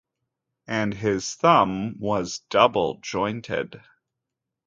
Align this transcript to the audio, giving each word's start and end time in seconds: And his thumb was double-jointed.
And 0.65 0.95
his 0.95 1.35
thumb 1.35 1.99
was 1.99 2.39
double-jointed. 2.49 3.83